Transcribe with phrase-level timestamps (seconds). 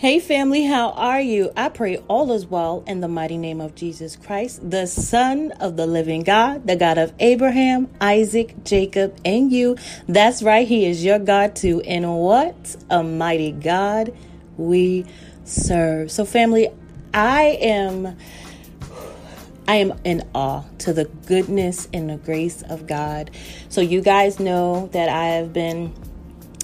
[0.00, 1.52] Hey, family, how are you?
[1.54, 5.76] I pray all is well in the mighty name of Jesus Christ, the Son of
[5.76, 9.76] the living God, the God of Abraham, Isaac, Jacob, and you.
[10.08, 11.82] That's right, He is your God too.
[11.82, 14.16] And what a mighty God
[14.56, 15.04] we
[15.44, 16.10] serve.
[16.10, 16.70] So, family,
[17.12, 18.16] I am.
[19.68, 23.30] I am in awe to the goodness and the grace of God.
[23.68, 25.92] So, you guys know that I have been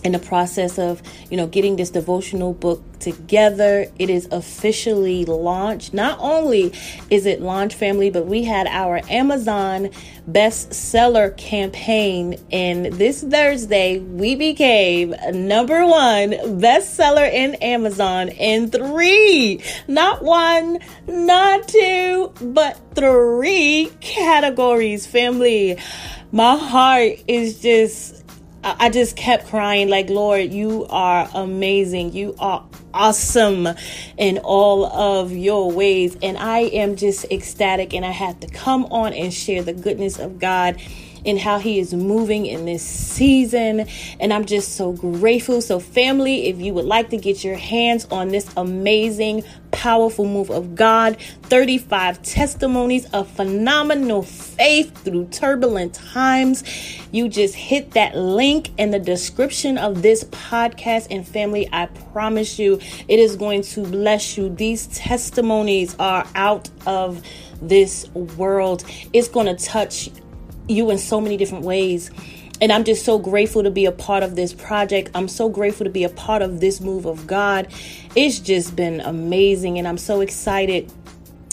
[0.05, 3.87] in the process of you know getting this devotional book together.
[3.99, 5.93] It is officially launched.
[5.93, 6.73] Not only
[7.11, 9.91] is it launch family but we had our amazon
[10.31, 12.37] bestseller campaign.
[12.51, 18.29] And this thursday we became number one bestseller in amazon.
[18.29, 25.79] In three not one not two but three categories family.
[26.33, 28.26] My heart is just
[28.67, 32.15] I just kept crying, like, Lord, you are amazing.
[32.15, 33.69] You are awesome
[34.17, 36.17] in all of your ways.
[36.21, 40.19] And I am just ecstatic, and I have to come on and share the goodness
[40.19, 40.81] of God
[41.27, 43.87] and how He is moving in this season.
[44.21, 45.61] And I'm just so grateful.
[45.61, 50.51] So, family, if you would like to get your hands on this amazing, powerful move
[50.51, 56.65] of God, 35 testimonies of phenomenal faith through turbulent times,
[57.13, 61.09] you just hit that link in the description of this podcast.
[61.11, 64.49] And, family, I promise you, it is going to bless you.
[64.49, 67.23] These testimonies are out of
[67.61, 68.85] this world.
[69.13, 70.11] It's going to touch
[70.69, 72.11] you in so many different ways.
[72.61, 75.11] And I'm just so grateful to be a part of this project.
[75.15, 77.69] I'm so grateful to be a part of this move of God.
[78.15, 79.79] It's just been amazing.
[79.79, 80.91] And I'm so excited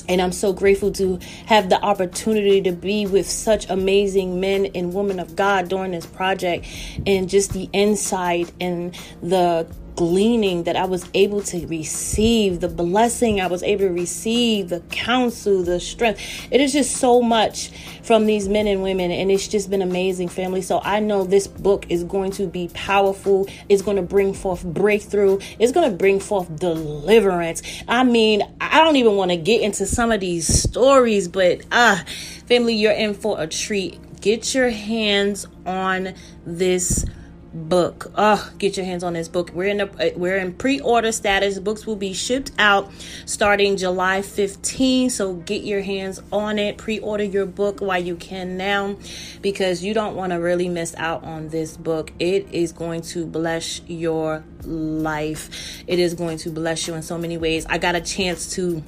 [0.07, 4.93] and I'm so grateful to have the opportunity to be with such amazing men and
[4.93, 6.65] women of God during this project
[7.05, 13.39] and just the insight and the gleaning that I was able to receive, the blessing
[13.41, 16.21] I was able to receive, the counsel, the strength.
[16.51, 17.69] It is just so much
[18.03, 20.61] from these men and women, and it's just been amazing, family.
[20.61, 23.47] So I know this book is going to be powerful.
[23.69, 25.39] It's going to bring forth breakthrough.
[25.59, 27.61] It's going to bring forth deliverance.
[27.87, 32.03] I mean, I don't even want to get into some of these stories, but ah,
[32.47, 33.99] family, you're in for a treat.
[34.21, 36.13] Get your hands on
[36.45, 37.05] this
[37.53, 38.11] book.
[38.15, 39.51] Oh, get your hands on this book.
[39.53, 41.59] We're in a, uh, we're in pre-order status.
[41.59, 42.91] Books will be shipped out
[43.25, 45.09] starting July 15.
[45.09, 46.77] So get your hands on it.
[46.77, 48.97] Pre-order your book while you can now
[49.41, 52.11] because you don't want to really miss out on this book.
[52.19, 55.83] It is going to bless your life.
[55.87, 57.65] It is going to bless you in so many ways.
[57.67, 58.83] I got a chance to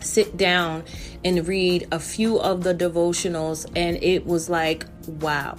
[0.00, 0.84] sit down
[1.24, 5.56] and read a few of the devotionals and it was like, wow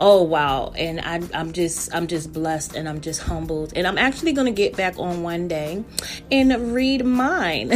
[0.00, 0.72] oh wow.
[0.76, 3.72] And I, i'm just i'm just blessed and i'm just humbled.
[3.76, 5.84] And i'm actually going to get back on one day
[6.30, 7.72] and read mine.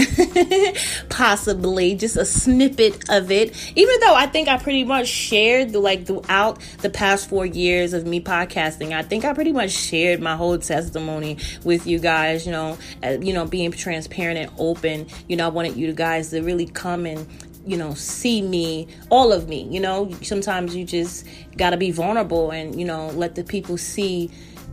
[1.09, 3.55] Possibly just a snippet of it.
[3.77, 7.93] Even though i think i pretty much shared the, like throughout the past four years
[7.93, 12.47] of me podcasting i think i pretty much shared my whole testimony with you guys
[12.47, 15.07] you know uh, you know being transparent and open.
[15.29, 17.27] You know i wanted you guys to really come and
[17.67, 20.11] you know, see me, all of me, you know.
[20.23, 21.27] Sometimes you just
[21.57, 24.31] got to be vulnerable and, you know, let the people see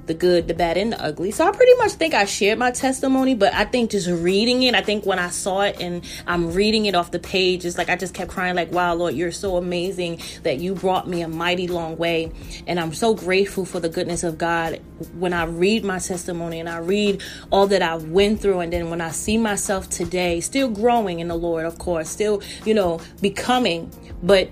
[0.08, 1.32] the good, the bad, and the ugly.
[1.32, 4.76] So I pretty much think I shared my testimony, but I think just reading it,
[4.76, 7.90] I think when I saw it and I'm reading it off the page, it's like
[7.90, 11.28] I just kept crying, like, wow, Lord, you're so amazing that you brought me a
[11.28, 12.32] mighty long way.
[12.68, 14.80] And I'm so grateful for the goodness of God
[15.18, 18.60] when I read my testimony and I read all that I went through.
[18.60, 22.42] And then when I see myself today, still growing in the Lord, of course, still,
[22.66, 23.92] you know, becoming,
[24.22, 24.50] but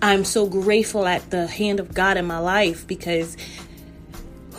[0.00, 3.36] I'm so grateful at the hand of God in my life because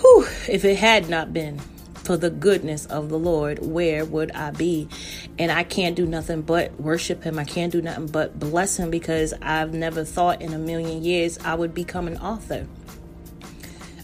[0.03, 1.59] Whew, if it had not been
[1.95, 4.89] for the goodness of the Lord, where would I be?
[5.39, 7.39] And I can't do nothing but worship Him.
[7.39, 11.39] I can't do nothing but bless Him because I've never thought in a million years
[11.45, 12.67] I would become an author.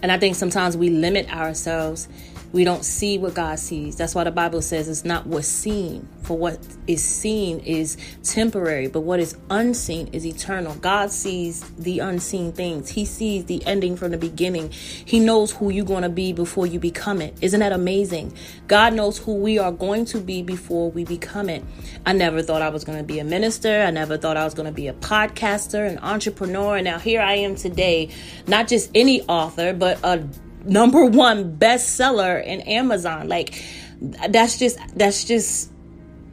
[0.01, 2.07] And I think sometimes we limit ourselves
[2.51, 3.95] we don't see what God sees.
[3.95, 6.07] That's why the Bible says it's not what's seen.
[6.23, 10.75] For what is seen is temporary, but what is unseen is eternal.
[10.75, 12.89] God sees the unseen things.
[12.89, 14.71] He sees the ending from the beginning.
[14.71, 17.35] He knows who you're going to be before you become it.
[17.41, 18.33] Isn't that amazing?
[18.67, 21.63] God knows who we are going to be before we become it.
[22.05, 23.81] I never thought I was going to be a minister.
[23.81, 26.77] I never thought I was going to be a podcaster, an entrepreneur.
[26.77, 28.09] And now here I am today,
[28.47, 30.27] not just any author, but a
[30.65, 33.27] number one bestseller in Amazon.
[33.27, 33.63] Like
[34.01, 35.71] that's just that's just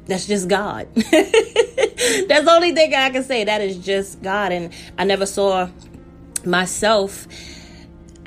[0.07, 0.89] that's just God.
[0.95, 3.45] that's the only thing I can say.
[3.45, 4.53] That is just God.
[4.53, 5.69] And I never saw
[6.45, 7.27] myself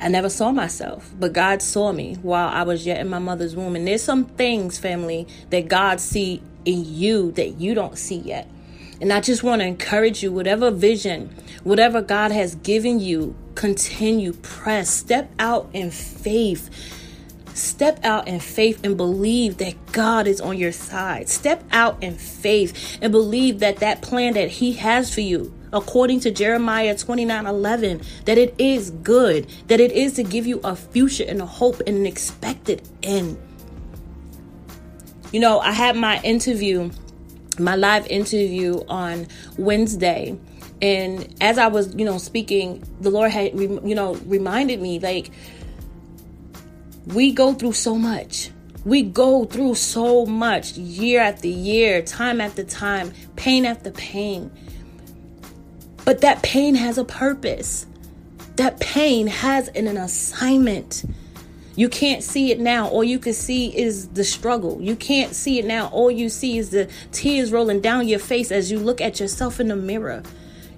[0.01, 3.53] I never saw myself, but God saw me while I was yet in my mother's
[3.53, 3.75] womb.
[3.75, 8.49] And there's some things, family, that God see in you that you don't see yet.
[9.01, 14.31] And I just want to encourage you, whatever vision, whatever God has given you, continue,
[14.31, 16.69] press, step out in faith.
[17.53, 21.27] Step out in faith and believe that God is on your side.
[21.27, 26.21] Step out in faith and believe that that plan that He has for you, according
[26.21, 30.73] to Jeremiah 29 11, that it is good, that it is to give you a
[30.73, 33.37] future and a hope and an expected end.
[35.33, 36.91] You know, I had my interview,
[37.59, 39.27] my live interview on
[39.57, 40.39] Wednesday.
[40.81, 45.31] And as I was, you know, speaking, the Lord had, you know, reminded me like,
[47.07, 48.51] we go through so much.
[48.85, 54.51] We go through so much year after year, time after time, pain after pain.
[56.05, 57.85] But that pain has a purpose.
[58.55, 61.03] That pain has an, an assignment.
[61.75, 62.87] You can't see it now.
[62.87, 64.81] All you can see is the struggle.
[64.81, 65.87] You can't see it now.
[65.89, 69.59] All you see is the tears rolling down your face as you look at yourself
[69.59, 70.23] in the mirror.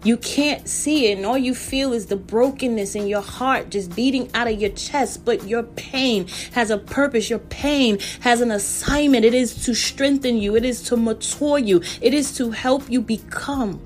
[0.04, 3.96] You can't see it, and all you feel is the brokenness in your heart just
[3.96, 5.24] beating out of your chest.
[5.24, 7.30] But your pain has a purpose.
[7.30, 9.26] Your pain has an assignment.
[9.26, 13.02] It is to strengthen you, it is to mature you, it is to help you
[13.02, 13.80] become.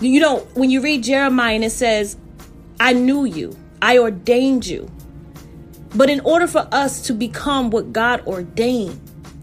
[0.00, 2.18] You know, when you read Jeremiah and it says,
[2.78, 4.90] I knew you, I ordained you.
[5.94, 9.00] But in order for us to become what God ordained,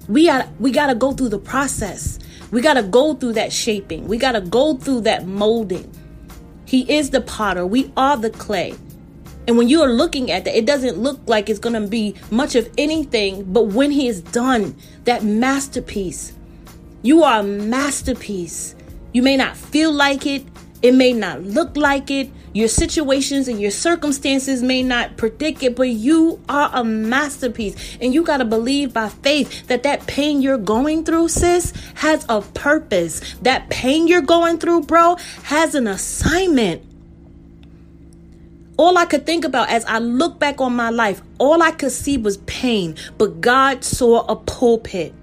[0.08, 2.20] we got we got to go through the process.
[2.54, 4.08] We got to go through that shaping.
[4.08, 5.92] We got to go through that molding.
[6.66, 7.66] He is the potter.
[7.66, 8.76] We are the clay.
[9.48, 12.14] And when you are looking at that, it doesn't look like it's going to be
[12.30, 16.34] much of anything, but when he is done, that masterpiece,
[17.02, 18.76] you are a masterpiece.
[19.14, 20.46] You may not feel like it,
[20.84, 25.78] it may not look like it, your situations and your circumstances may not predict it,
[25.78, 27.98] but you are a masterpiece.
[28.02, 32.26] And you got to believe by faith that that pain you're going through, sis, has
[32.28, 33.22] a purpose.
[33.42, 36.84] That pain you're going through, bro, has an assignment.
[38.76, 41.94] All I could think about as I look back on my life, all I could
[41.94, 45.14] see was pain, but God saw a pulpit.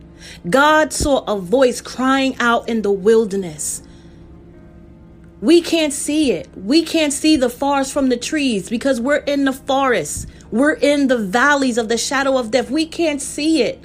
[0.49, 3.83] God saw a voice crying out in the wilderness.
[5.41, 6.49] We can't see it.
[6.55, 10.27] We can't see the forest from the trees because we're in the forest.
[10.51, 12.71] We're in the valleys of the shadow of death.
[12.71, 13.83] We can't see it.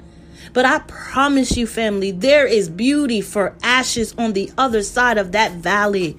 [0.52, 5.32] But I promise you, family, there is beauty for ashes on the other side of
[5.32, 6.18] that valley.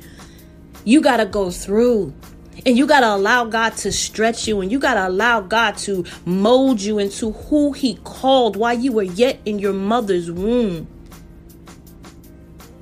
[0.83, 2.13] You got to go through.
[2.65, 5.77] And you got to allow God to stretch you and you got to allow God
[5.79, 10.87] to mold you into who He called while you were yet in your mother's womb.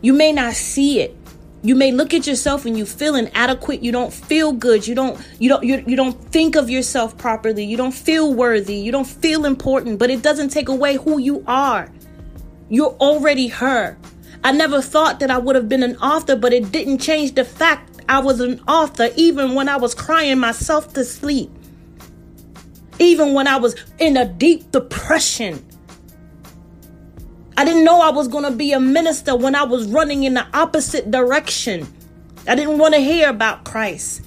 [0.01, 1.17] You may not see it.
[1.65, 3.81] You may look at yourself and you feel inadequate.
[3.81, 4.87] You don't feel good.
[4.87, 7.65] You don't you don't you, you don't think of yourself properly.
[7.65, 8.75] You don't feel worthy.
[8.75, 11.91] You don't feel important, but it doesn't take away who you are.
[12.69, 13.97] You're already her.
[14.43, 17.43] I never thought that I would have been an author, but it didn't change the
[17.43, 21.49] fact I was an author even when I was crying myself to sleep.
[22.99, 25.65] Even when I was in a deep depression.
[27.57, 30.33] I didn't know I was going to be a minister when I was running in
[30.33, 31.87] the opposite direction.
[32.47, 34.21] I didn't want to hear about Christ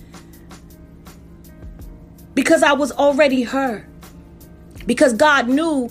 [2.34, 3.86] because I was already her.
[4.86, 5.88] Because God knew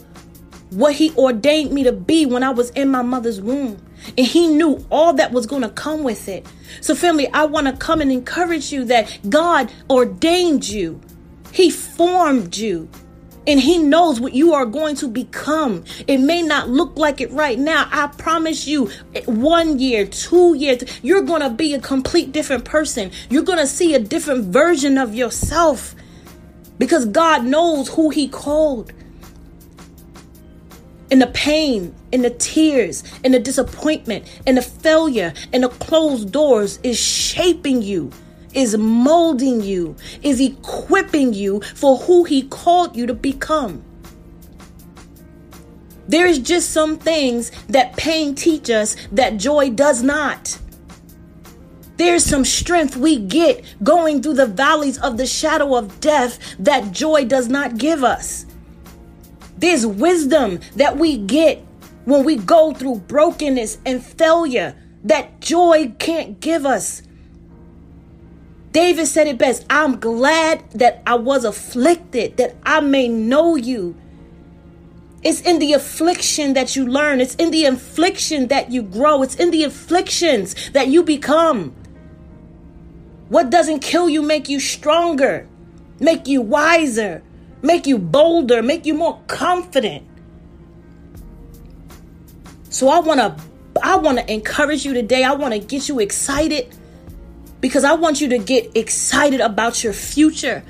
[0.72, 3.86] what He ordained me to be when I was in my mother's womb.
[4.18, 6.48] And He knew all that was going to come with it.
[6.82, 11.00] So, family, I want to come and encourage you that God ordained you,
[11.52, 12.90] He formed you
[13.48, 15.86] and he knows what you are going to become.
[16.06, 17.88] It may not look like it right now.
[17.90, 18.92] I promise you,
[19.26, 23.10] one year, two years, you're going to be a complete different person.
[23.30, 25.96] You're going to see a different version of yourself
[26.78, 28.92] because God knows who he called.
[31.10, 36.34] And the pain and the tears and the disappointment and the failure and the closed
[36.34, 38.12] doors is shaping you
[38.58, 43.84] is molding you, is equipping you for who He called you to become.
[46.08, 50.58] There is just some things that pain teach us that joy does not.
[51.98, 56.92] There's some strength we get going through the valleys of the shadow of death that
[56.92, 58.48] joy does not give us.
[59.58, 61.64] There's wisdom that we get
[62.06, 67.04] when we go through brokenness and failure that joy can't give us.
[68.78, 73.96] David said it best I'm glad that I was afflicted, that I may know you.
[75.24, 79.34] It's in the affliction that you learn, it's in the affliction that you grow, it's
[79.34, 81.74] in the afflictions that you become.
[83.30, 85.48] What doesn't kill you make you stronger.
[86.00, 87.24] make you wiser,
[87.64, 90.06] make you bolder, make you more confident.
[92.70, 93.36] So I want to
[93.82, 95.24] I want to encourage you today.
[95.24, 96.77] I want to get you excited
[97.62, 100.64] because I want you to get excited about your future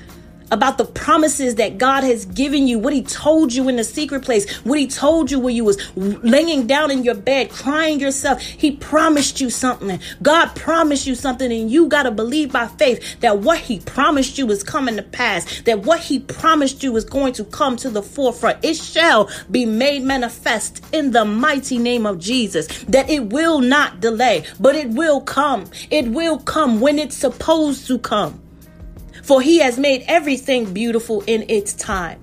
[0.52, 4.24] about the promises that God has given you, what He told you in the secret
[4.24, 8.42] place, what He told you when you was laying down in your bed, crying yourself.
[8.42, 10.00] He promised you something.
[10.22, 14.38] God promised you something, and you got to believe by faith that what He promised
[14.38, 17.90] you is coming to pass, that what He promised you is going to come to
[17.90, 18.64] the forefront.
[18.64, 24.00] It shall be made manifest in the mighty name of Jesus, that it will not
[24.00, 25.70] delay, but it will come.
[25.90, 28.42] It will come when it's supposed to come
[29.28, 32.18] for he has made everything beautiful in its time.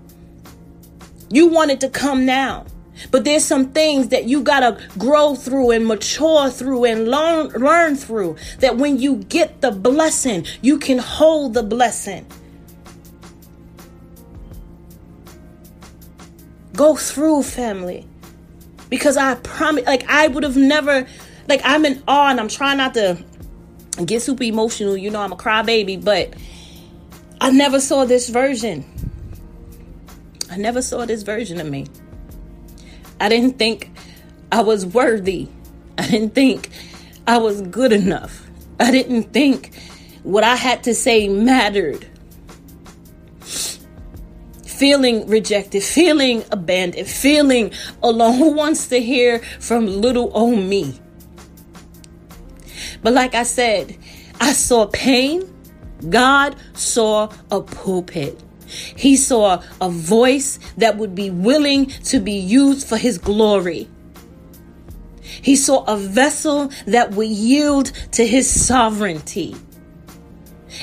[1.28, 2.64] You want it to come now.
[3.10, 7.48] But there's some things that you got to grow through and mature through and learn,
[7.48, 12.24] learn through that when you get the blessing, you can hold the blessing.
[16.72, 18.06] Go through family.
[18.88, 21.06] Because I promise, like, I would have never,
[21.48, 23.22] like, I'm in awe and I'm trying not to
[24.06, 24.96] get super emotional.
[24.96, 26.32] You know, I'm a crybaby, but
[27.44, 28.86] I never saw this version.
[30.50, 31.86] I never saw this version of me.
[33.20, 33.90] I didn't think
[34.50, 35.48] I was worthy.
[35.98, 36.70] I didn't think
[37.26, 38.48] I was good enough.
[38.80, 39.74] I didn't think
[40.22, 42.06] what I had to say mattered.
[44.64, 47.72] Feeling rejected, feeling abandoned, feeling
[48.02, 48.38] alone.
[48.38, 50.98] Who wants to hear from little old me?
[53.02, 53.98] But like I said,
[54.40, 55.53] I saw pain.
[56.08, 58.40] God saw a pulpit.
[58.66, 63.88] He saw a voice that would be willing to be used for his glory.
[65.22, 69.54] He saw a vessel that would yield to his sovereignty.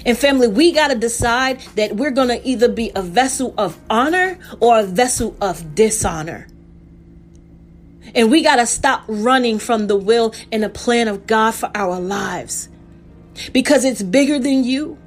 [0.05, 3.77] And family, we got to decide that we're going to either be a vessel of
[3.89, 6.47] honor or a vessel of dishonor.
[8.15, 11.71] And we got to stop running from the will and the plan of God for
[11.75, 12.69] our lives
[13.53, 14.97] because it's bigger than you.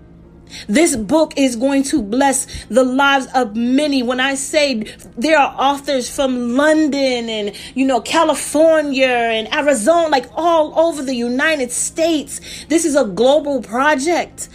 [0.69, 4.03] This book is going to bless the lives of many.
[4.03, 4.85] When I say
[5.17, 11.15] there are authors from London and, you know, California and Arizona, like all over the
[11.15, 14.49] United States, this is a global project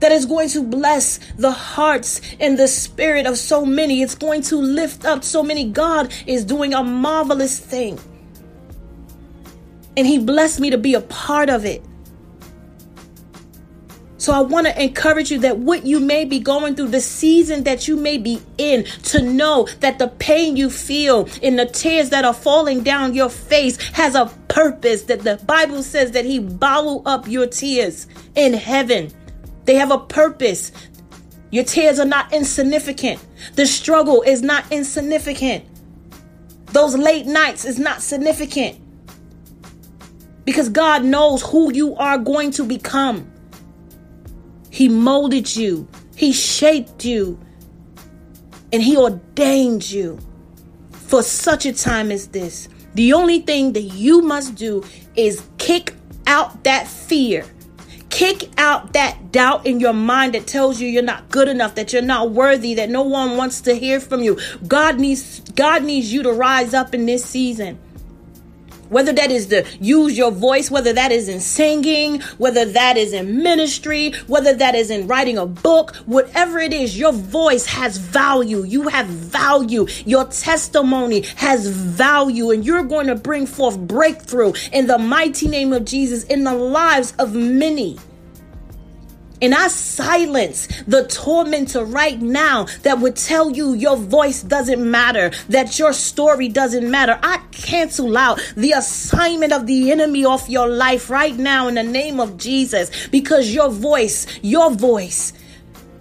[0.00, 4.02] that is going to bless the hearts and the spirit of so many.
[4.02, 5.70] It's going to lift up so many.
[5.70, 7.98] God is doing a marvelous thing.
[9.96, 11.82] And He blessed me to be a part of it.
[14.26, 17.62] So I want to encourage you that what you may be going through, the season
[17.62, 22.10] that you may be in, to know that the pain you feel and the tears
[22.10, 25.02] that are falling down your face has a purpose.
[25.02, 29.12] That the Bible says that He bottle up your tears in heaven.
[29.64, 30.72] They have a purpose.
[31.52, 33.24] Your tears are not insignificant.
[33.54, 35.64] The struggle is not insignificant.
[36.72, 38.80] Those late nights is not significant.
[40.44, 43.30] Because God knows who you are going to become.
[44.76, 47.40] He molded you, He shaped you,
[48.70, 50.18] and He ordained you
[50.90, 52.68] for such a time as this.
[52.92, 55.94] The only thing that you must do is kick
[56.26, 57.46] out that fear.
[58.10, 61.94] Kick out that doubt in your mind that tells you you're not good enough, that
[61.94, 64.38] you're not worthy, that no one wants to hear from you.
[64.68, 67.78] God needs God needs you to rise up in this season
[68.88, 73.12] whether that is to use your voice, whether that is in singing, whether that is
[73.12, 77.96] in ministry, whether that is in writing a book, whatever it is, your voice has
[77.96, 78.64] value.
[78.64, 79.86] You have value.
[80.04, 85.72] Your testimony has value, and you're going to bring forth breakthrough in the mighty name
[85.72, 87.98] of Jesus in the lives of many.
[89.42, 95.30] And I silence the tormentor right now that would tell you your voice doesn't matter,
[95.48, 97.18] that your story doesn't matter.
[97.22, 101.82] I cancel out the assignment of the enemy off your life right now in the
[101.82, 105.32] name of Jesus because your voice, your voice,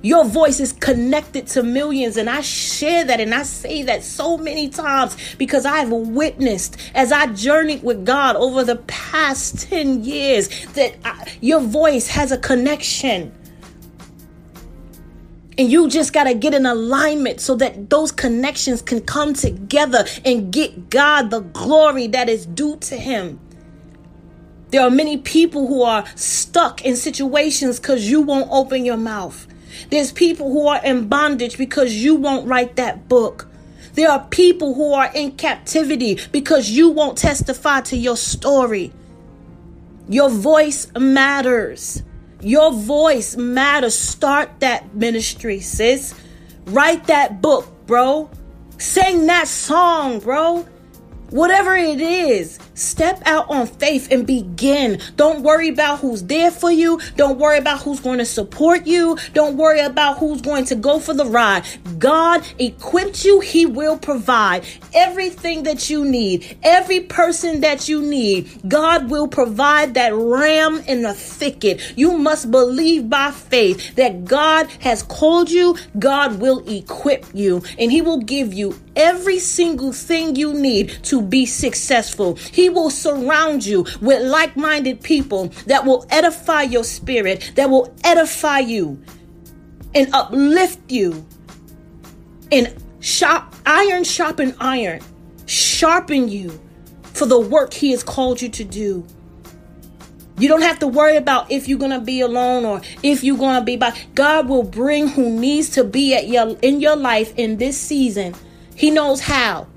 [0.05, 4.37] your voice is connected to millions, and I share that and I say that so
[4.37, 10.47] many times because I've witnessed as I journeyed with God over the past 10 years
[10.73, 13.33] that I, your voice has a connection.
[15.57, 20.05] And you just got to get in alignment so that those connections can come together
[20.23, 23.39] and get God the glory that is due to Him.
[24.69, 29.47] There are many people who are stuck in situations because you won't open your mouth.
[29.89, 33.47] There's people who are in bondage because you won't write that book.
[33.93, 38.91] There are people who are in captivity because you won't testify to your story.
[40.09, 42.03] Your voice matters.
[42.41, 43.97] Your voice matters.
[43.97, 46.13] Start that ministry, sis.
[46.65, 48.29] Write that book, bro.
[48.77, 50.67] Sing that song, bro.
[51.31, 54.99] Whatever it is, step out on faith and begin.
[55.15, 56.99] Don't worry about who's there for you.
[57.15, 59.17] Don't worry about who's going to support you.
[59.33, 61.63] Don't worry about who's going to go for the ride.
[61.97, 68.49] God equipped you, He will provide everything that you need, every person that you need.
[68.67, 71.97] God will provide that ram in the thicket.
[71.97, 77.91] You must believe by faith that God has called you, God will equip you, and
[77.91, 82.35] He will give you every single thing you need to be successful.
[82.35, 87.93] He will surround you with like minded people that will edify your spirit, that will
[88.03, 89.01] edify you
[89.93, 91.25] and uplift you.
[92.51, 92.75] And
[93.65, 95.01] iron sharpen iron,
[95.45, 96.59] sharpen you
[97.03, 99.05] for the work He has called you to do.
[100.37, 103.63] You don't have to worry about if you're gonna be alone or if you're gonna
[103.63, 103.97] be by.
[104.15, 108.35] God will bring who needs to be at your in your life in this season
[108.75, 109.67] he knows how.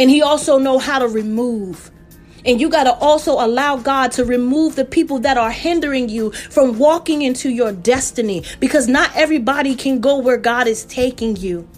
[0.00, 1.90] And he also know how to remove.
[2.46, 6.30] And you got to also allow God to remove the people that are hindering you
[6.32, 11.68] from walking into your destiny because not everybody can go where God is taking you.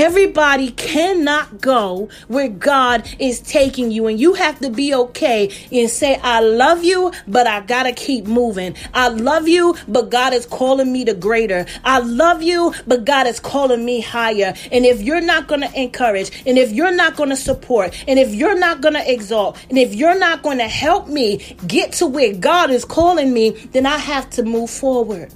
[0.00, 5.90] Everybody cannot go where God is taking you, and you have to be okay and
[5.90, 8.76] say, I love you, but I gotta keep moving.
[8.94, 11.66] I love you, but God is calling me to greater.
[11.82, 14.54] I love you, but God is calling me higher.
[14.70, 18.56] And if you're not gonna encourage, and if you're not gonna support, and if you're
[18.56, 22.84] not gonna exalt, and if you're not gonna help me get to where God is
[22.84, 25.34] calling me, then I have to move forward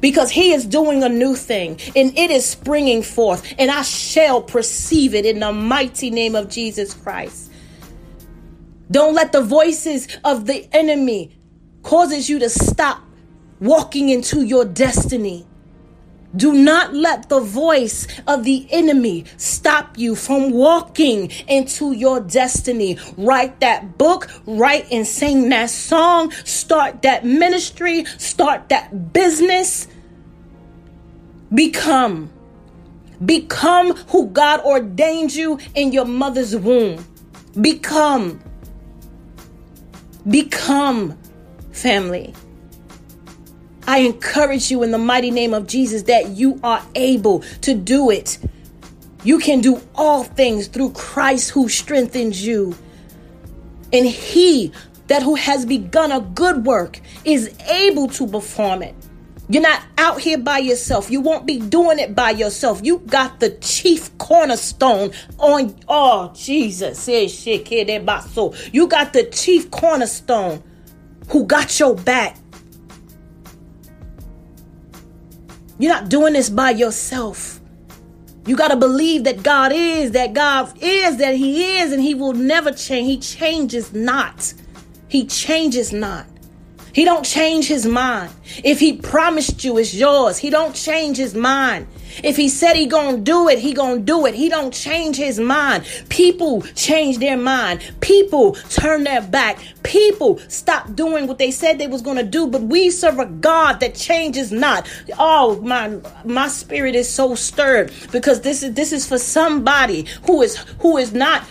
[0.00, 4.42] because he is doing a new thing and it is springing forth and I shall
[4.42, 7.50] perceive it in the mighty name of Jesus Christ.
[8.90, 11.36] Don't let the voices of the enemy
[11.82, 13.02] causes you to stop
[13.60, 15.46] walking into your destiny.
[16.36, 22.98] Do not let the voice of the enemy stop you from walking into your destiny.
[23.16, 29.88] Write that book, write and sing that song, start that ministry, start that business.
[31.54, 32.30] Become.
[33.24, 37.04] Become who God ordained you in your mother's womb.
[37.58, 38.40] Become.
[40.28, 41.18] Become
[41.72, 42.34] family.
[43.88, 48.10] I encourage you in the mighty name of Jesus that you are able to do
[48.10, 48.38] it.
[49.24, 52.76] You can do all things through Christ who strengthens you.
[53.90, 54.72] And he
[55.06, 58.94] that who has begun a good work is able to perform it.
[59.48, 61.10] You're not out here by yourself.
[61.10, 62.82] You won't be doing it by yourself.
[62.84, 65.74] You got the chief cornerstone on.
[65.88, 67.08] Oh, Jesus.
[67.08, 68.54] Eh, About eh, so.
[68.70, 70.62] You got the chief cornerstone
[71.30, 72.36] who got your back.
[75.78, 77.60] You're not doing this by yourself.
[78.46, 82.14] You got to believe that God is, that God is, that He is, and He
[82.14, 83.08] will never change.
[83.08, 84.54] He changes not.
[85.08, 86.26] He changes not.
[86.92, 88.32] He don't change his mind.
[88.64, 91.86] If he promised you it's yours, he don't change his mind.
[92.22, 94.34] If he said he gonna do it, he gonna do it.
[94.34, 95.84] He don't change his mind.
[96.08, 97.80] People change their mind.
[98.00, 99.58] People turn their back.
[99.82, 102.46] People stop doing what they said they was gonna do.
[102.46, 104.88] But we serve a God that changes not.
[105.18, 110.42] Oh my, my spirit is so stirred because this is this is for somebody who
[110.42, 111.44] is who is not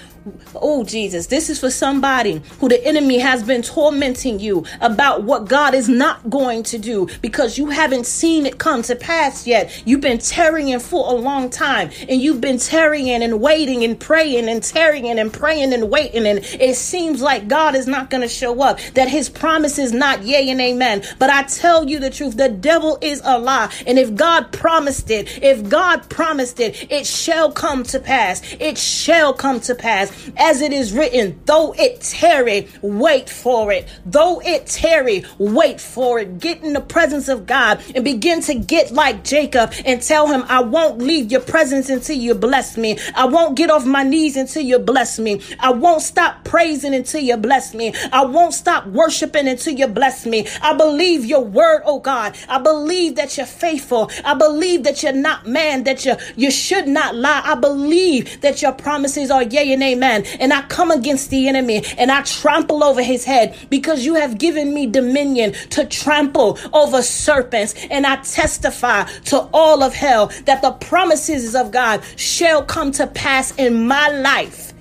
[0.56, 5.48] Oh, Jesus, this is for somebody who the enemy has been tormenting you about what
[5.48, 9.84] God is not going to do because you haven't seen it come to pass yet.
[9.86, 14.50] You've been tarrying for a long time and you've been tarrying and waiting and praying
[14.50, 16.26] and tarrying and praying and waiting.
[16.26, 19.94] And it seems like God is not going to show up, that his promise is
[19.94, 21.04] not yea and amen.
[21.20, 23.72] But I tell you the truth, the devil is a lie.
[23.86, 28.42] And if God promised it, if God promised it, it shall come to pass.
[28.60, 33.88] It shall come to pass as it is written, though it tarry, wait for it.
[34.06, 36.39] Though it tarry, wait for it.
[36.39, 40.43] Get in the presence of God and begin to get like Jacob and tell him,
[40.47, 42.97] I won't leave your presence until you bless me.
[43.15, 45.41] I won't get off my knees until you bless me.
[45.60, 47.93] I won't stop praising until you bless me.
[48.12, 50.47] I won't stop worshiping until you bless me.
[50.62, 52.36] I believe your word, oh God.
[52.47, 54.10] I believe that you're faithful.
[54.25, 57.41] I believe that you're not man, that you, you should not lie.
[57.43, 61.84] I believe that your promises are yea and amen And I come against the enemy
[61.98, 67.02] and I trample over his head because you have given me dominion to trample over
[67.02, 67.76] serpents.
[67.89, 73.08] And I testify to all of hell that the promises of God shall come to
[73.08, 74.74] pass in my life.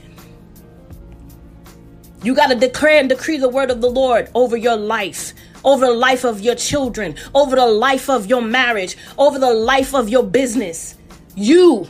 [2.22, 5.32] You got to declare and decree the word of the Lord over your life,
[5.64, 9.94] over the life of your children, over the life of your marriage, over the life
[9.94, 10.96] of your business.
[11.36, 11.88] You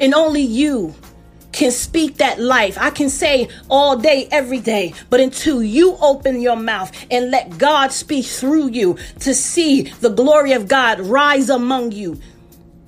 [0.00, 0.94] and only you
[1.58, 2.78] can speak that life.
[2.78, 7.58] I can say all day, every day, but until you open your mouth and let
[7.58, 12.20] God speak through you to see the glory of God rise among you,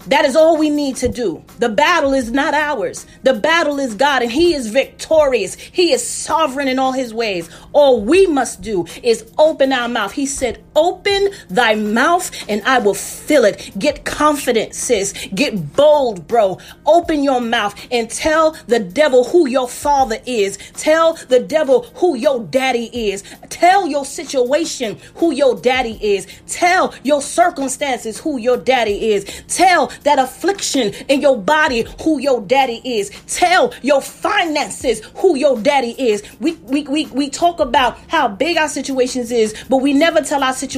[0.06, 1.44] that is all we need to do.
[1.58, 3.06] The battle is not ours.
[3.24, 5.56] The battle is God, and He is victorious.
[5.56, 7.50] He is sovereign in all His ways.
[7.72, 10.12] All we must do is open our mouth.
[10.12, 13.72] He said, Open thy mouth, and I will fill it.
[13.78, 15.12] Get confident, sis.
[15.34, 16.58] Get bold, bro.
[16.86, 20.58] Open your mouth and tell the devil who your father is.
[20.74, 23.24] Tell the devil who your daddy is.
[23.48, 26.26] Tell your situation who your daddy is.
[26.46, 29.24] Tell your circumstances who your daddy is.
[29.48, 33.10] Tell that affliction in your body who your daddy is.
[33.26, 36.22] Tell your finances who your daddy is.
[36.40, 40.44] We, we, we, we talk about how big our situations is, but we never tell
[40.44, 40.69] our situations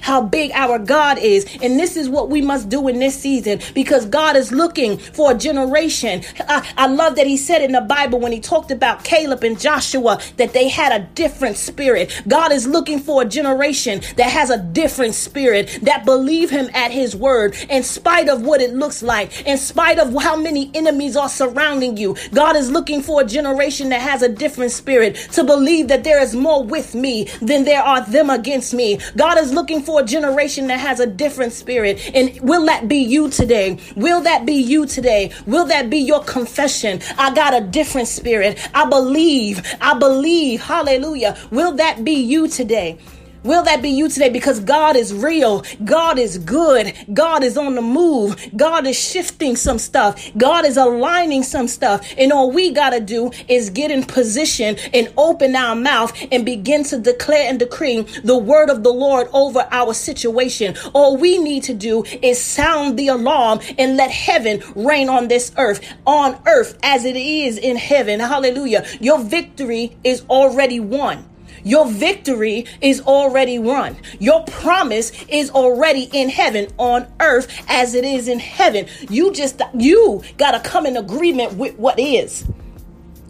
[0.00, 1.46] how big our God is.
[1.62, 5.32] And this is what we must do in this season because God is looking for
[5.32, 6.22] a generation.
[6.40, 9.58] I, I love that he said in the Bible when he talked about Caleb and
[9.58, 12.22] Joshua that they had a different spirit.
[12.28, 16.90] God is looking for a generation that has a different spirit that believe him at
[16.90, 21.16] his word in spite of what it looks like, in spite of how many enemies
[21.16, 22.16] are surrounding you.
[22.32, 26.20] God is looking for a generation that has a different spirit to believe that there
[26.20, 28.98] is more with me than there are them against me.
[29.16, 32.10] God is looking for a generation that has a different spirit.
[32.14, 33.78] And will that be you today?
[33.96, 35.32] Will that be you today?
[35.46, 37.00] Will that be your confession?
[37.18, 38.58] I got a different spirit.
[38.74, 39.62] I believe.
[39.80, 40.62] I believe.
[40.62, 41.36] Hallelujah.
[41.50, 42.98] Will that be you today?
[43.44, 44.30] Will that be you today?
[44.30, 45.64] Because God is real.
[45.84, 46.94] God is good.
[47.12, 48.50] God is on the move.
[48.56, 50.30] God is shifting some stuff.
[50.36, 52.06] God is aligning some stuff.
[52.16, 56.44] And all we got to do is get in position and open our mouth and
[56.44, 60.76] begin to declare and decree the word of the Lord over our situation.
[60.92, 65.52] All we need to do is sound the alarm and let heaven reign on this
[65.58, 68.20] earth, on earth as it is in heaven.
[68.20, 68.86] Hallelujah.
[69.00, 71.31] Your victory is already won.
[71.64, 73.96] Your victory is already won.
[74.18, 78.86] Your promise is already in heaven on earth as it is in heaven.
[79.08, 82.44] You just you got to come in agreement with what is.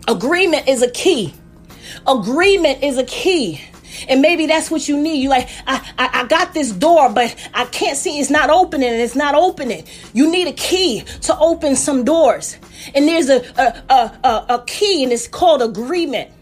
[0.09, 1.35] Agreement is a key.
[2.07, 3.61] Agreement is a key.
[4.09, 5.23] And maybe that's what you need.
[5.23, 8.89] You like, I, I, I, got this door, but I can't see it's not opening
[8.89, 9.85] and it's not opening.
[10.13, 12.57] You need a key to open some doors.
[12.95, 16.33] And there's a, a, a, a key and it's called agreement.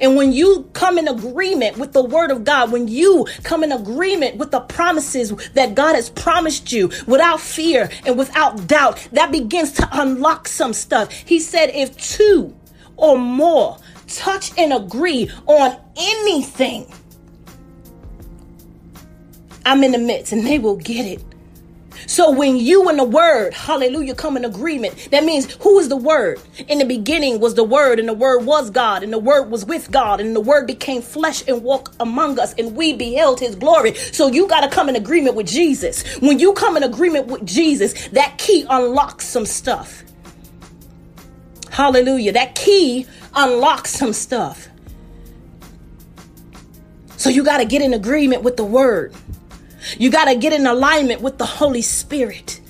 [0.00, 3.72] And when you come in agreement with the word of God, when you come in
[3.72, 9.32] agreement with the promises that God has promised you without fear and without doubt, that
[9.32, 11.12] begins to unlock some stuff.
[11.12, 12.54] He said, if two
[12.96, 16.92] or more touch and agree on anything,
[19.64, 21.29] I'm in the midst and they will get it.
[22.06, 25.96] So when you and the word, hallelujah, come in agreement, that means who is the
[25.96, 26.40] word?
[26.68, 29.64] In the beginning was the word, and the word was God, and the word was
[29.64, 33.54] with God, and the word became flesh and walked among us, and we beheld his
[33.54, 33.94] glory.
[33.94, 36.04] So you got to come in agreement with Jesus.
[36.18, 40.02] When you come in agreement with Jesus, that key unlocks some stuff.
[41.70, 42.32] Hallelujah.
[42.32, 44.68] That key unlocks some stuff.
[47.16, 49.14] So you got to get in agreement with the word.
[49.98, 52.60] You got to get in alignment with the Holy Spirit.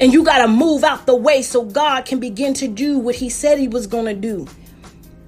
[0.00, 3.14] And you got to move out the way so God can begin to do what
[3.14, 4.46] He said He was going to do.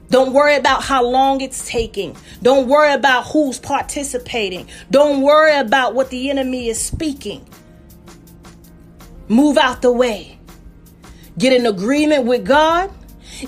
[0.09, 2.17] Don't worry about how long it's taking.
[2.43, 4.69] Don't worry about who's participating.
[4.91, 7.47] Don't worry about what the enemy is speaking.
[9.29, 10.39] Move out the way.
[11.39, 12.91] Get in agreement with God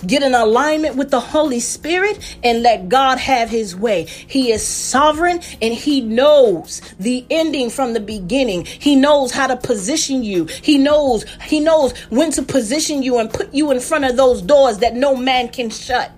[0.06, 4.04] Get in alignment with the Holy Spirit and let God have his way.
[4.04, 8.64] He is sovereign and he knows the ending from the beginning.
[8.64, 10.44] He knows how to position you.
[10.44, 14.42] He knows, he knows when to position you and put you in front of those
[14.42, 16.12] doors that no man can shut.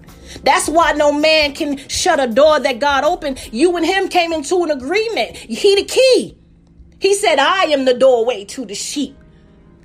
[0.45, 3.41] That's why no man can shut a door that God opened.
[3.53, 5.37] You and him came into an agreement.
[5.37, 6.37] He the key.
[6.99, 9.17] He said, I am the doorway to the sheep.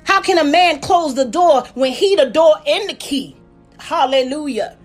[0.04, 3.36] How can a man close the door when he the door and the key?
[3.80, 4.78] Hallelujah.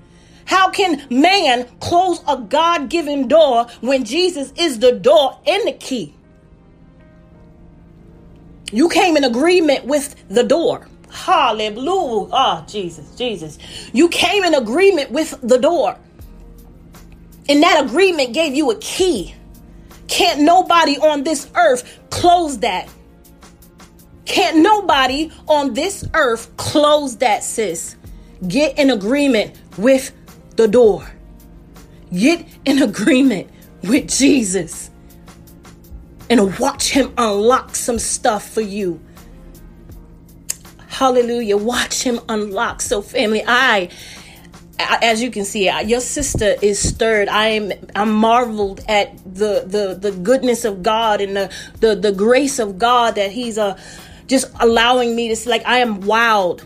[0.45, 5.73] How can man close a God given door when Jesus is the door and the
[5.73, 6.15] key?
[8.73, 10.89] You came in agreement with the door.
[11.11, 12.31] Hallelujah.
[12.33, 13.59] Ah, oh, Jesus, Jesus.
[13.93, 15.97] You came in agreement with the door.
[17.49, 19.35] And that agreement gave you a key.
[20.07, 22.89] Can't nobody on this earth close that.
[24.25, 27.97] Can't nobody on this earth close that, sis.
[28.47, 30.13] Get in agreement with
[30.57, 31.11] the door.
[32.13, 33.51] Get in agreement
[33.83, 34.91] with Jesus
[36.29, 39.01] and watch Him unlock some stuff for you.
[40.87, 41.57] Hallelujah.
[41.57, 42.83] Watch Him unlock.
[42.83, 43.91] So, family, I
[44.79, 47.29] as you can see, your sister is stirred.
[47.29, 52.13] I am I'm marveled at the the the goodness of God and the the, the
[52.13, 53.79] grace of God that He's uh
[54.27, 55.49] just allowing me to.
[55.49, 56.65] Like I am wowed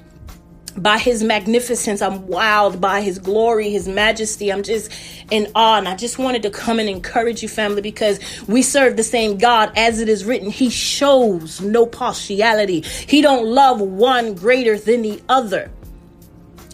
[0.77, 2.03] by his magnificence.
[2.03, 4.53] I'm wowed by his glory, his majesty.
[4.53, 4.91] I'm just
[5.31, 5.79] in awe.
[5.79, 9.39] And I just wanted to come and encourage you, family, because we serve the same
[9.39, 10.51] God as it is written.
[10.51, 12.81] He shows no partiality.
[12.81, 15.71] He don't love one greater than the other.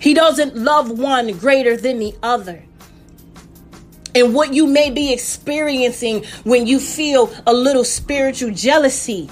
[0.00, 2.64] He doesn't love one greater than the other.
[4.14, 9.30] And what you may be experiencing when you feel a little spiritual jealousy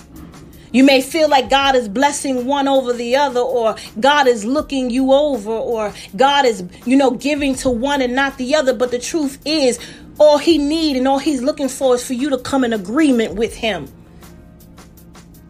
[0.73, 4.91] you may feel like God is blessing one over the other, or God is looking
[4.91, 8.75] you over, or God is, you know, giving to one and not the other.
[8.75, 9.79] But the truth is,
[10.19, 13.35] all He need and all He's looking for is for you to come in agreement
[13.35, 13.89] with Him.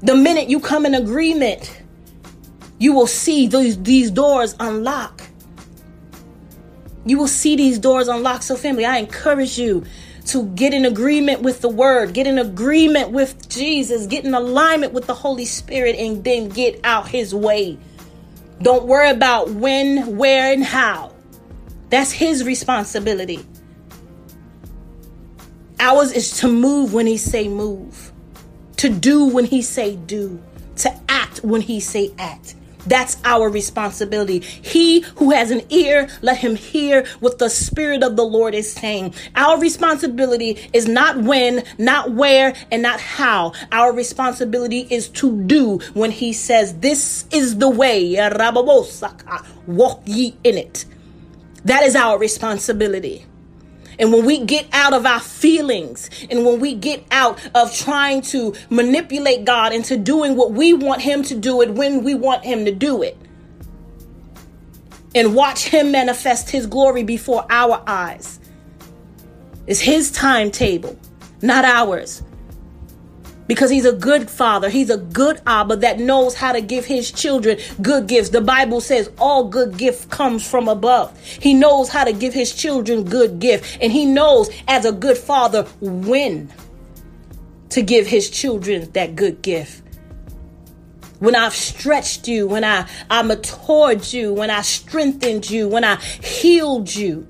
[0.03, 1.83] The minute you come in agreement,
[2.79, 5.23] you will see these, these doors unlock.
[7.05, 8.43] You will see these doors unlock.
[8.43, 9.85] So, family, I encourage you
[10.29, 14.93] to get in agreement with the word, get in agreement with Jesus, get in alignment
[14.93, 17.79] with the Holy Spirit, and then get out his way.
[18.61, 21.15] Don't worry about when, where, and how.
[21.89, 23.45] That's his responsibility.
[25.81, 28.13] Ours is to move when he say move,
[28.77, 30.43] to do when he say do,
[30.77, 32.55] to act when he say act.
[32.89, 34.41] That's our responsibility.
[34.41, 38.73] He who has an ear, let him hear what the Spirit of the Lord is
[38.73, 39.15] saying.
[39.37, 43.53] Our responsibility is not when, not where, and not how.
[43.73, 48.17] Our responsibility is to do when he says, This is the way.
[49.67, 50.85] Walk ye in it.
[51.65, 53.28] That is our responsibility.
[53.99, 58.23] And when we get out of our feelings and when we get out of trying
[58.23, 62.45] to manipulate God into doing what we want Him to do it when we want
[62.45, 63.17] Him to do it,
[65.15, 68.39] and watch Him manifest His glory before our eyes,
[69.67, 70.97] it's His timetable,
[71.43, 72.23] not ours
[73.49, 74.69] because he's a good father.
[74.69, 78.29] He's a good Abba that knows how to give his children good gifts.
[78.29, 81.19] The Bible says all good gift comes from above.
[81.21, 83.79] He knows how to give his children good gift.
[83.81, 86.53] And he knows as a good father when
[87.71, 89.83] to give his children that good gift.
[91.19, 95.97] When I've stretched you, when I, I matured you, when I strengthened you, when I
[95.97, 97.27] healed you.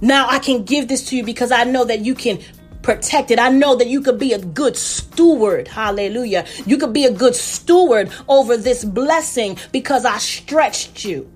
[0.00, 2.40] Now I can give this to you because I know that you can
[2.84, 3.38] protected.
[3.40, 5.66] I know that you could be a good steward.
[5.66, 6.46] Hallelujah.
[6.66, 11.28] You could be a good steward over this blessing because I stretched you,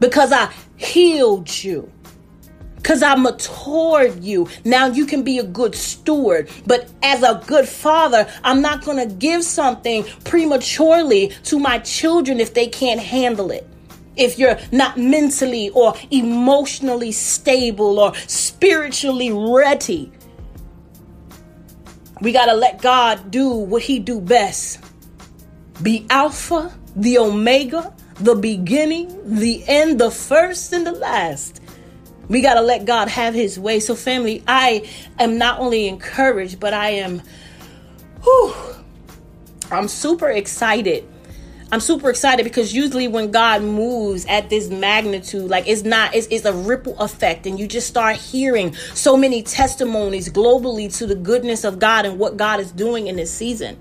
[0.00, 1.92] because I healed you.
[2.76, 4.48] Because I matured you.
[4.64, 6.48] Now you can be a good steward.
[6.66, 12.40] But as a good father, I'm not going to give something prematurely to my children
[12.40, 13.68] if they can't handle it
[14.16, 20.10] if you're not mentally or emotionally stable or spiritually ready
[22.20, 24.80] we got to let God do what he do best.
[25.82, 31.60] Be Alpha, the Omega, the beginning, the end, the first and the last.
[32.28, 33.80] We got to let God have his way.
[33.80, 37.22] So family, I am not only encouraged, but I am
[38.22, 38.54] whew,
[39.70, 41.08] I'm super excited
[41.70, 46.26] I'm super excited because usually when God moves at this magnitude, like it's not, it's,
[46.30, 51.14] it's a ripple effect, and you just start hearing so many testimonies globally to the
[51.14, 53.76] goodness of God and what God is doing in this season.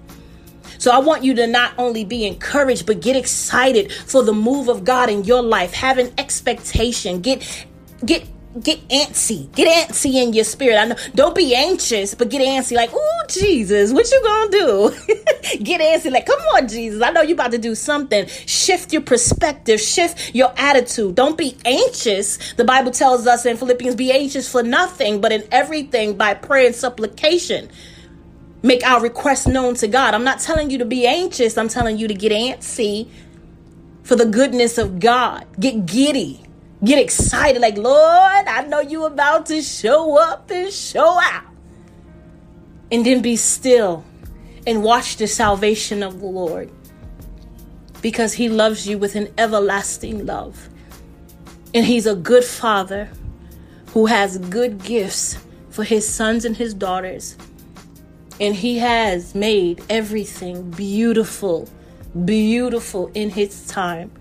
[0.80, 4.68] So I want you to not only be encouraged, but get excited for the move
[4.68, 5.74] of God in your life.
[5.74, 7.22] Have an expectation.
[7.22, 7.66] Get
[8.06, 8.28] get
[8.62, 9.52] get antsy.
[9.54, 10.78] Get antsy in your spirit.
[10.78, 15.16] I know don't be anxious, but get antsy like, "Oh, Jesus, what you to do?"
[15.64, 17.02] get antsy like, "Come on, Jesus.
[17.02, 18.28] I know you about to do something.
[18.46, 21.16] Shift your perspective, shift your attitude.
[21.16, 22.54] Don't be anxious.
[22.54, 26.68] The Bible tells us in Philippians, "Be anxious for nothing, but in everything by prayer
[26.68, 27.70] and supplication."
[28.64, 30.16] Make our requests known to God.
[30.16, 31.58] I'm not telling you to be anxious.
[31.58, 33.08] I'm telling you to get antsy
[34.04, 35.46] for the goodness of God.
[35.60, 36.47] Get giddy
[36.84, 41.46] Get excited, like, Lord, I know you about to show up and show out.
[42.92, 44.06] And then be still
[44.68, 46.72] and watch the salvation of the Lord
[48.02, 50.70] because he loves you with an everlasting love.
[51.74, 53.10] And he's a good father
[53.88, 55.38] who has good gifts
[55.70, 57.38] for his sons and his daughters.
[58.40, 61.68] And he has made everything beautiful,
[62.26, 64.12] beautiful in his time.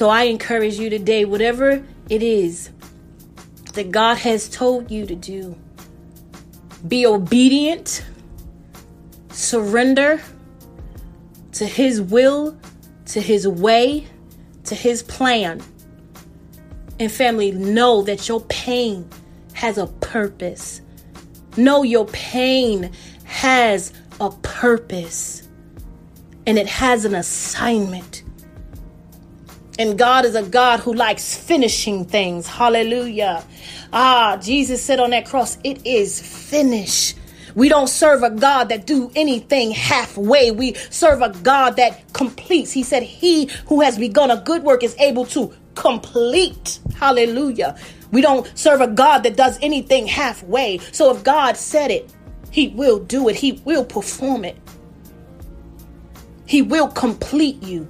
[0.00, 2.70] So I encourage you today, whatever it is
[3.74, 5.54] that God has told you to do.
[6.88, 8.02] Be obedient,
[9.28, 10.22] surrender
[11.52, 12.58] to His will,
[13.08, 14.06] to His way,
[14.64, 15.60] to His plan.
[16.98, 19.06] And family, know that your pain
[19.52, 20.80] has a purpose.
[21.58, 22.90] Know your pain
[23.24, 25.46] has a purpose
[26.46, 28.22] and it has an assignment.
[29.80, 32.46] And God is a God who likes finishing things.
[32.46, 33.42] Hallelujah.
[33.94, 37.16] Ah, Jesus said on that cross, it is finished.
[37.54, 40.50] We don't serve a God that do anything halfway.
[40.50, 42.72] We serve a God that completes.
[42.72, 47.74] He said, "He who has begun a good work is able to complete." Hallelujah.
[48.12, 50.78] We don't serve a God that does anything halfway.
[50.92, 52.12] So if God said it,
[52.50, 53.36] he will do it.
[53.36, 54.58] He will perform it.
[56.44, 57.88] He will complete you.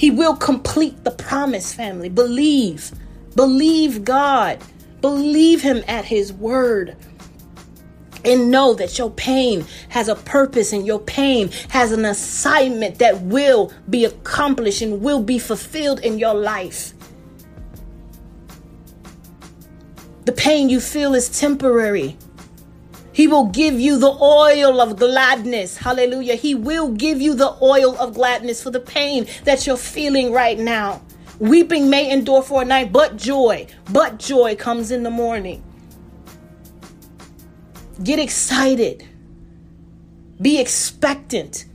[0.00, 2.08] He will complete the promise, family.
[2.08, 2.90] Believe.
[3.36, 4.58] Believe God.
[5.02, 6.96] Believe Him at His word.
[8.24, 13.20] And know that your pain has a purpose and your pain has an assignment that
[13.20, 16.94] will be accomplished and will be fulfilled in your life.
[20.24, 22.16] The pain you feel is temporary.
[23.20, 25.76] He will give you the oil of gladness.
[25.76, 26.36] Hallelujah.
[26.36, 30.58] He will give you the oil of gladness for the pain that you're feeling right
[30.58, 31.02] now.
[31.38, 35.62] Weeping may endure for a night, but joy, but joy comes in the morning.
[38.02, 39.06] Get excited.
[40.40, 41.66] Be expectant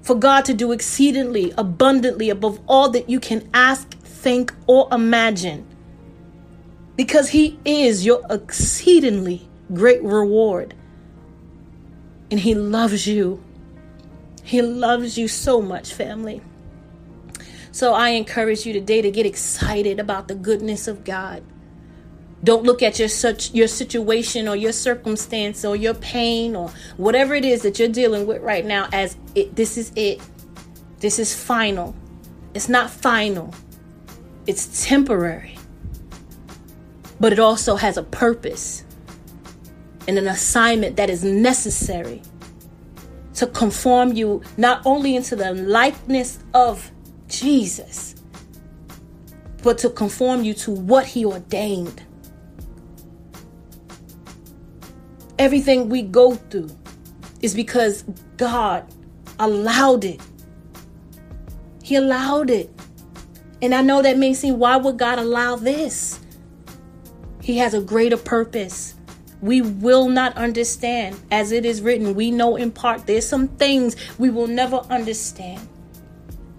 [0.00, 5.66] for God to do exceedingly, abundantly above all that you can ask, think, or imagine.
[6.96, 10.74] Because He is your exceedingly great reward.
[12.30, 13.42] And He loves you.
[14.42, 16.40] He loves you so much, family.
[17.76, 21.42] So I encourage you today to get excited about the goodness of God.
[22.42, 27.34] Don't look at your such your situation or your circumstance or your pain or whatever
[27.34, 30.22] it is that you're dealing with right now as it, this is it.
[31.00, 31.94] This is final.
[32.54, 33.52] It's not final.
[34.46, 35.58] It's temporary.
[37.20, 38.85] But it also has a purpose
[40.08, 42.22] and an assignment that is necessary
[43.34, 46.90] to conform you not only into the likeness of
[47.28, 48.14] Jesus,
[49.62, 52.02] but to conform you to what He ordained.
[55.38, 56.70] Everything we go through
[57.42, 58.04] is because
[58.36, 58.86] God
[59.38, 60.20] allowed it.
[61.82, 62.70] He allowed it.
[63.60, 66.20] And I know that may seem, why would God allow this?
[67.42, 68.95] He has a greater purpose
[69.46, 71.16] we will not understand.
[71.30, 73.06] As it is written, we know in part.
[73.06, 75.68] There's some things we will never understand.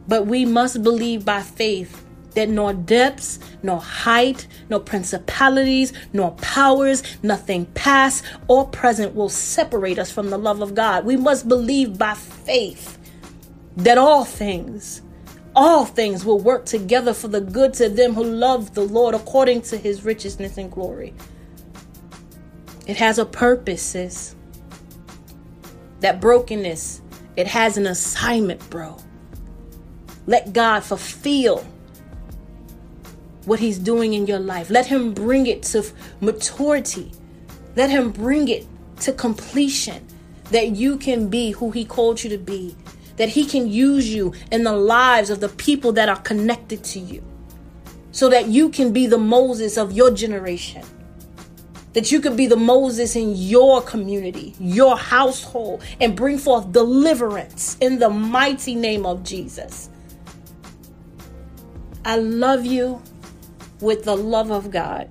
[0.07, 7.01] But we must believe by faith that nor depths, nor height, nor principalities, nor powers,
[7.23, 11.03] nothing past or present will separate us from the love of God.
[11.03, 12.99] We must believe by faith
[13.77, 15.01] that all things,
[15.55, 19.63] all things will work together for the good to them who love the Lord according
[19.63, 21.15] to his richness and glory.
[22.87, 24.33] It has a purpose, sis.
[25.99, 27.01] That brokenness,
[27.35, 28.97] it has an assignment, bro.
[30.25, 31.65] Let God fulfill
[33.43, 34.69] what He's doing in your life.
[34.69, 35.85] Let Him bring it to
[36.21, 37.11] maturity.
[37.75, 38.65] Let Him bring it
[39.01, 40.07] to completion
[40.51, 42.73] that you can be who He called you to be,
[43.17, 46.99] that He can use you in the lives of the people that are connected to
[46.99, 47.21] you,
[48.13, 50.85] so that you can be the Moses of your generation
[51.97, 57.75] that you could be the Moses in your community, your household, and bring forth deliverance
[57.81, 59.89] in the mighty name of Jesus.
[62.05, 63.01] I love you
[63.81, 65.09] with the love of God.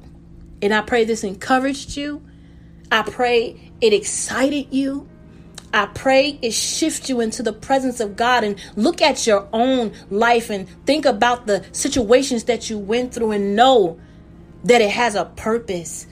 [0.62, 2.24] And I pray this encouraged you.
[2.92, 5.08] I pray it excited you.
[5.74, 9.92] I pray it shifts you into the presence of God and look at your own
[10.08, 13.98] life and think about the situations that you went through and know
[14.62, 16.06] that it has a purpose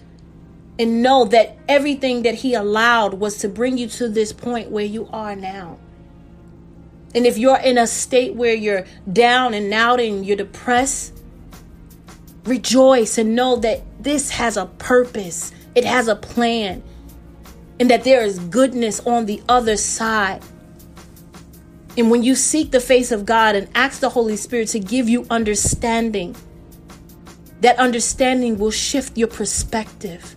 [0.79, 4.85] and know that everything that He allowed was to bring you to this point where
[4.85, 5.79] you are now.
[7.15, 11.13] And if you're in a state where you're down and out and you're depressed,
[12.45, 16.83] rejoice and know that this has a purpose, it has a plan,
[17.79, 20.43] and that there is goodness on the other side.
[21.97, 25.09] And when you seek the face of God and ask the Holy Spirit to give
[25.09, 26.35] you understanding,
[27.61, 30.37] that understanding will shift your perspective.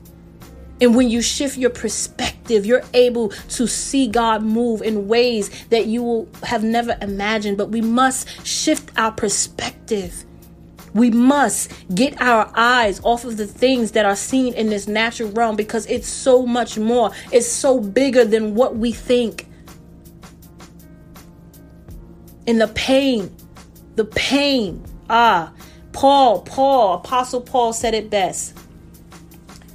[0.79, 5.87] And when you shift your perspective, you're able to see God move in ways that
[5.87, 7.57] you will have never imagined.
[7.57, 10.23] But we must shift our perspective.
[10.93, 15.29] We must get our eyes off of the things that are seen in this natural
[15.31, 17.11] realm because it's so much more.
[17.31, 19.47] It's so bigger than what we think.
[22.47, 23.35] And the pain,
[23.95, 24.83] the pain.
[25.09, 25.51] Ah,
[25.91, 28.57] Paul, Paul, Apostle Paul said it best.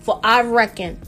[0.02, 1.00] For I reckon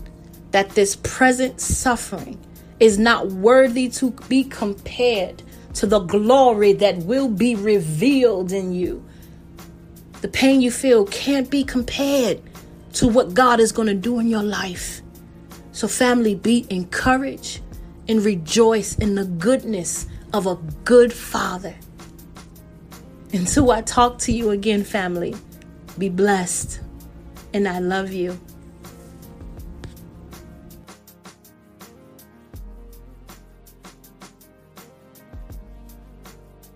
[0.53, 2.39] that this present suffering
[2.81, 5.43] is not worthy to be compared
[5.75, 9.05] to the glory that will be revealed in you.
[10.21, 12.41] The pain you feel can't be compared
[12.95, 15.03] to what God is going to do in your life.
[15.73, 17.61] So, family, be encouraged
[18.09, 21.75] and rejoice in the goodness of a good father.
[23.33, 25.35] Until I talk to you again, family,
[25.99, 26.81] be blessed.
[27.53, 28.39] And I love you.